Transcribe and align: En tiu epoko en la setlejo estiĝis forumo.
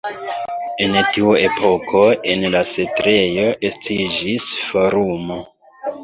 En 0.83 0.95
tiu 1.17 1.33
epoko 1.41 1.99
en 2.35 2.45
la 2.55 2.61
setlejo 2.71 3.43
estiĝis 3.69 4.47
forumo. 4.71 5.37